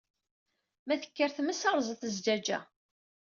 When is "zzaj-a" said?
2.15-2.59